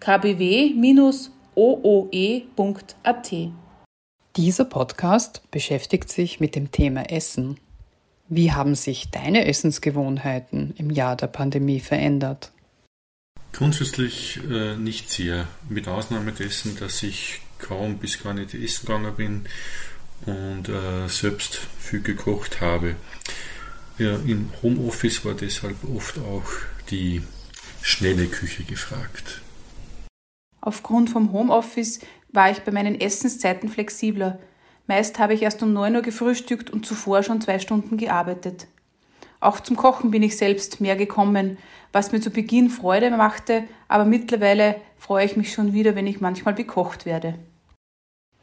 [0.00, 1.32] kbw-ooe.at.
[4.36, 7.58] Dieser Podcast beschäftigt sich mit dem Thema Essen.
[8.28, 12.52] Wie haben sich deine Essensgewohnheiten im Jahr der Pandemie verändert?
[13.52, 19.14] Grundsätzlich äh, nicht sehr, mit Ausnahme dessen, dass ich kaum bis gar nicht essen gegangen
[19.16, 19.46] bin
[20.26, 22.96] und äh, selbst viel gekocht habe.
[23.98, 26.48] Ja, Im Homeoffice war deshalb oft auch
[26.90, 27.22] die
[27.82, 29.40] schnelle Küche gefragt.
[30.60, 32.00] Aufgrund vom Homeoffice
[32.32, 34.38] war ich bei meinen Essenszeiten flexibler.
[34.86, 38.66] Meist habe ich erst um 9 Uhr gefrühstückt und zuvor schon zwei Stunden gearbeitet.
[39.40, 41.58] Auch zum Kochen bin ich selbst mehr gekommen,
[41.92, 46.20] was mir zu Beginn Freude machte, aber mittlerweile freue ich mich schon wieder, wenn ich
[46.20, 47.34] manchmal bekocht werde.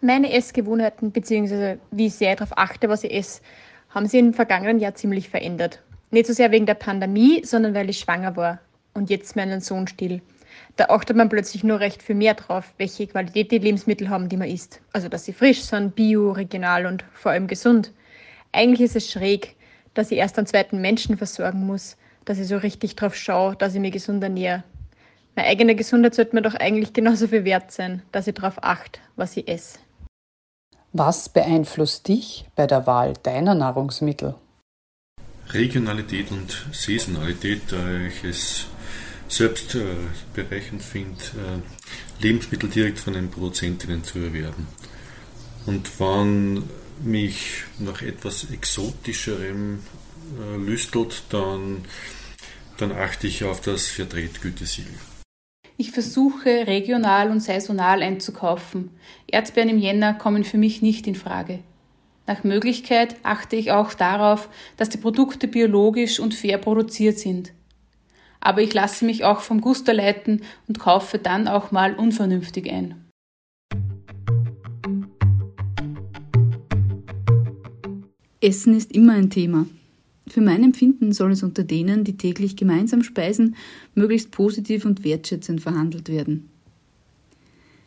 [0.01, 1.77] Meine Essgewohnheiten bzw.
[1.91, 3.41] wie sehr ich darauf achte, was ich esse,
[3.89, 5.81] haben sich im vergangenen Jahr ziemlich verändert.
[6.11, 8.59] Nicht so sehr wegen der Pandemie, sondern weil ich schwanger war
[8.93, 10.21] und jetzt meinen Sohn still.
[10.75, 14.37] Da achtet man plötzlich nur recht viel mehr drauf, welche Qualität die Lebensmittel haben, die
[14.37, 14.81] man isst.
[14.93, 17.91] Also, dass sie frisch sind, bio, regional und vor allem gesund.
[18.51, 19.55] Eigentlich ist es schräg,
[19.93, 23.73] dass ich erst einen zweiten Menschen versorgen muss, dass ich so richtig drauf schaue, dass
[23.73, 24.63] ich mich gesund ernähre.
[25.35, 28.99] Meine eigene Gesundheit sollte mir doch eigentlich genauso viel wert sein, dass ich darauf achte,
[29.15, 29.79] was ich esse.
[30.93, 34.35] Was beeinflusst dich bei der Wahl deiner Nahrungsmittel?
[35.51, 38.67] Regionalität und Saisonalität, da ich es
[39.27, 39.83] selbst äh,
[40.33, 44.67] berechnet finde, äh, Lebensmittel direkt von den Produzentinnen zu erwerben.
[45.65, 46.63] Und wann
[47.03, 49.79] mich nach etwas Exotischerem
[50.39, 51.83] äh, lüstelt, dann,
[52.77, 54.93] dann achte ich auf das Vertretgütesiegel.
[55.77, 58.91] Ich versuche regional und saisonal einzukaufen.
[59.27, 61.59] Erdbeeren im Jänner kommen für mich nicht in Frage.
[62.27, 67.51] Nach Möglichkeit achte ich auch darauf, dass die Produkte biologisch und fair produziert sind
[68.45, 72.93] aber ich lasse mich auch vom Gusto leiten und kaufe dann auch mal unvernünftig ein.
[78.41, 79.65] Essen ist immer ein Thema.
[80.27, 83.55] Für mein Empfinden soll es unter denen, die täglich gemeinsam speisen,
[83.95, 86.49] möglichst positiv und wertschätzend verhandelt werden.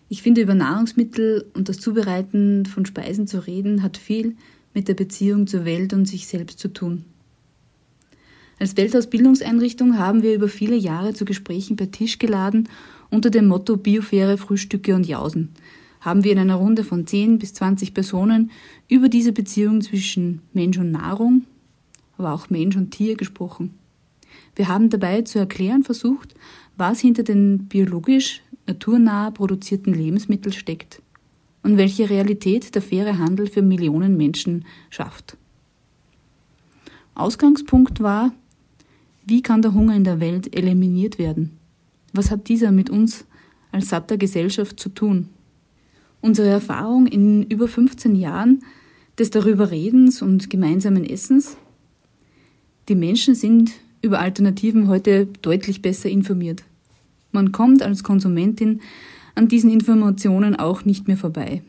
[0.08, 4.34] Ich finde, über Nahrungsmittel und das Zubereiten von Speisen zu reden, hat viel
[4.75, 7.04] mit der Beziehung zur Welt und sich selbst zu tun.
[8.60, 12.69] Als Weltausbildungseinrichtung haben wir über viele Jahre zu Gesprächen per Tisch geladen
[13.08, 15.50] unter dem Motto Biofaire Frühstücke und Jausen.
[16.00, 18.50] Haben wir in einer Runde von 10 bis 20 Personen
[18.88, 21.44] über diese Beziehung zwischen Mensch und Nahrung,
[22.16, 23.74] aber auch Mensch und Tier gesprochen.
[24.56, 26.34] Wir haben dabei zu erklären versucht,
[26.76, 31.00] was hinter den biologisch naturnah produzierten Lebensmitteln steckt
[31.62, 35.36] und welche Realität der faire Handel für Millionen Menschen schafft.
[37.14, 38.32] Ausgangspunkt war,
[39.28, 41.58] wie kann der Hunger in der Welt eliminiert werden?
[42.14, 43.26] Was hat dieser mit uns
[43.70, 45.28] als satter Gesellschaft zu tun?
[46.22, 48.62] Unsere Erfahrung in über 15 Jahren
[49.18, 51.58] des Darüberredens und gemeinsamen Essens?
[52.88, 56.64] Die Menschen sind über Alternativen heute deutlich besser informiert.
[57.30, 58.80] Man kommt als Konsumentin
[59.34, 61.62] an diesen Informationen auch nicht mehr vorbei.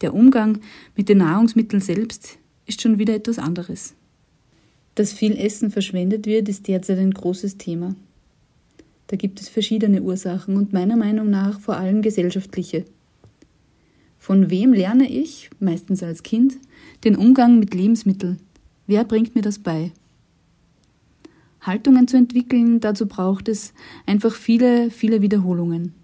[0.00, 0.60] Der Umgang
[0.96, 3.94] mit den Nahrungsmitteln selbst ist schon wieder etwas anderes.
[4.98, 7.94] Dass viel Essen verschwendet wird, ist derzeit ein großes Thema.
[9.06, 12.84] Da gibt es verschiedene Ursachen und meiner Meinung nach vor allem gesellschaftliche.
[14.18, 16.58] Von wem lerne ich, meistens als Kind,
[17.04, 18.40] den Umgang mit Lebensmitteln?
[18.88, 19.92] Wer bringt mir das bei?
[21.60, 23.74] Haltungen zu entwickeln, dazu braucht es
[24.04, 25.94] einfach viele, viele Wiederholungen.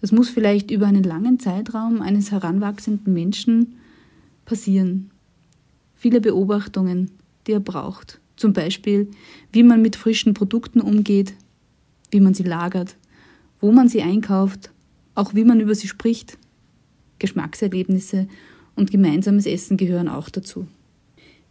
[0.00, 3.74] Das muss vielleicht über einen langen Zeitraum eines heranwachsenden Menschen
[4.46, 5.10] passieren.
[5.94, 7.10] Viele Beobachtungen,
[7.46, 8.20] die er braucht.
[8.36, 9.10] Zum Beispiel,
[9.52, 11.34] wie man mit frischen Produkten umgeht,
[12.10, 12.96] wie man sie lagert,
[13.60, 14.70] wo man sie einkauft,
[15.14, 16.38] auch wie man über sie spricht.
[17.18, 18.26] Geschmackserlebnisse
[18.76, 20.66] und gemeinsames Essen gehören auch dazu.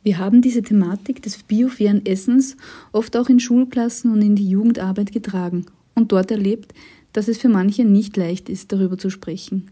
[0.04, 2.58] Wir haben diese Thematik des biofairen Essens
[2.92, 5.66] oft auch in Schulklassen und in die Jugendarbeit getragen
[5.96, 6.74] und dort erlebt,
[7.14, 9.72] dass es für manche nicht leicht ist, darüber zu sprechen.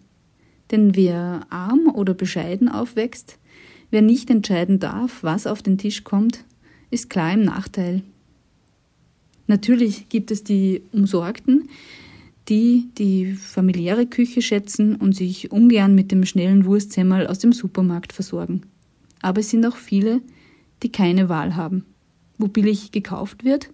[0.72, 3.38] Denn wer arm oder bescheiden aufwächst,
[3.92, 6.46] Wer nicht entscheiden darf, was auf den Tisch kommt,
[6.90, 8.02] ist klar im Nachteil.
[9.48, 11.70] Natürlich gibt es die Umsorgten,
[12.48, 18.14] die, die familiäre Küche schätzen und sich ungern mit dem schnellen Wurstsemmel aus dem Supermarkt
[18.14, 18.62] versorgen.
[19.22, 20.22] Aber es sind auch viele,
[20.84, 21.86] die keine Wahl haben,
[22.38, 23.70] wo billig gekauft wird,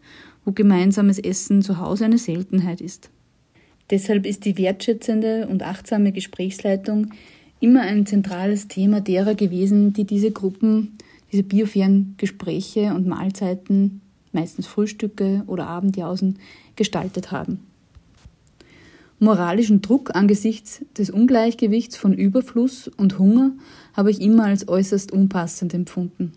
[0.45, 3.11] wo gemeinsames Essen zu Hause eine Seltenheit ist.
[3.89, 7.11] Deshalb ist die wertschätzende und achtsame Gesprächsleitung
[7.59, 10.97] immer ein zentrales Thema derer gewesen, die diese Gruppen,
[11.31, 14.01] diese biofairen Gespräche und Mahlzeiten,
[14.31, 16.39] meistens Frühstücke oder Abendjausen,
[16.75, 17.59] gestaltet haben.
[19.19, 23.51] Moralischen Druck angesichts des Ungleichgewichts von Überfluss und Hunger
[23.93, 26.33] habe ich immer als äußerst unpassend empfunden.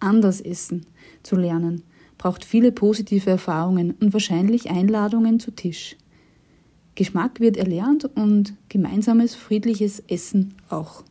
[0.00, 0.86] Anders essen
[1.22, 1.82] zu lernen
[2.18, 5.96] braucht viele positive Erfahrungen und wahrscheinlich Einladungen zu Tisch.
[6.98, 11.04] Geschmack wird erlernt und gemeinsames friedliches Essen auch.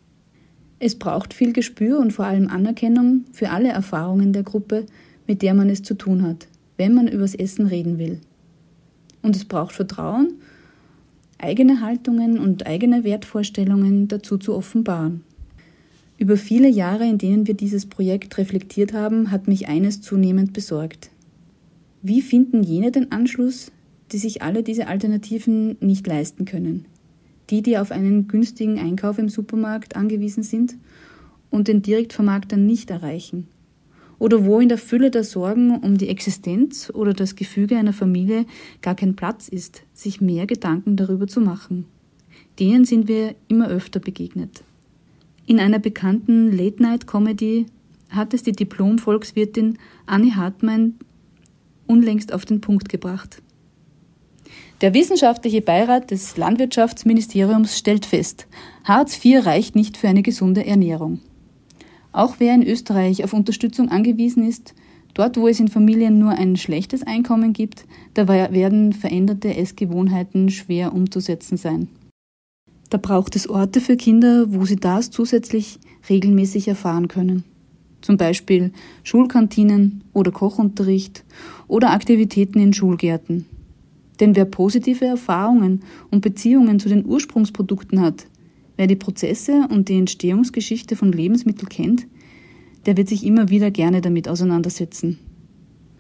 [0.80, 4.86] Es braucht viel Gespür und vor allem Anerkennung für alle Erfahrungen der Gruppe,
[5.28, 8.19] mit der man es zu tun hat, wenn man übers Essen reden will.
[9.22, 10.34] Und es braucht Vertrauen,
[11.38, 15.24] eigene Haltungen und eigene Wertvorstellungen dazu zu offenbaren.
[16.18, 21.12] Über viele Jahre, in denen wir dieses Projekt reflektiert haben, hat mich eines zunehmend besorgt.
[22.01, 23.72] Wie finden jene den Anschluss,
[24.12, 26.86] die sich alle diese Alternativen nicht leisten können.
[27.50, 30.75] Die, die auf einen günstigen Einkauf im Supermarkt angewiesen sind
[31.50, 33.48] und den Direktvermarkter nicht erreichen.
[34.19, 38.45] Oder wo in der Fülle der Sorgen um die Existenz oder das Gefüge einer Familie
[38.81, 41.86] gar kein Platz ist, sich mehr Gedanken darüber zu machen.
[42.59, 44.63] Denen sind wir immer öfter begegnet.
[45.45, 47.68] In einer bekannten Late-Night-Comedy
[48.09, 50.95] hat es die Diplom-Volkswirtin Annie Hartmann
[51.86, 53.42] unlängst auf den Punkt gebracht.
[54.82, 58.48] Der wissenschaftliche Beirat des Landwirtschaftsministeriums stellt fest,
[58.84, 61.20] Hartz IV reicht nicht für eine gesunde Ernährung.
[62.12, 64.74] Auch wer in Österreich auf Unterstützung angewiesen ist,
[65.14, 70.94] dort wo es in Familien nur ein schlechtes Einkommen gibt, da werden veränderte Essgewohnheiten schwer
[70.94, 71.90] umzusetzen sein.
[72.90, 75.80] Da braucht es Orte für Kinder, wo sie das zusätzlich
[76.10, 77.44] regelmäßig erfahren können.
[78.02, 78.72] Zum Beispiel
[79.04, 81.26] Schulkantinen oder Kochunterricht
[81.68, 83.46] oder Aktivitäten in Schulgärten.
[84.19, 88.28] Denn wer positive Erfahrungen und Beziehungen zu den Ursprungsprodukten hat,
[88.75, 92.08] wer die Prozesse und die Entstehungsgeschichte von Lebensmitteln kennt,
[92.86, 95.19] der wird sich immer wieder gerne damit auseinandersetzen.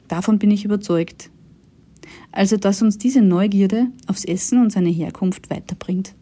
[0.07, 1.29] Davon bin ich überzeugt.
[2.31, 6.15] Also, dass uns diese Neugierde aufs Essen und seine Herkunft weiterbringt.